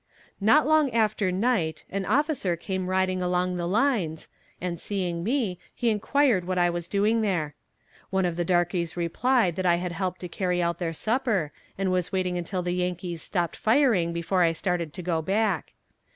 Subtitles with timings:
[0.39, 5.91] Not long after night an officer came riding along the lines, and seeing me he
[5.91, 7.53] inquired what I was doing there.
[8.09, 11.91] One of the darkies replied that I had helped to carry out their supper, and
[11.91, 15.73] was waiting until the Yankees stopped firing before I started to go back.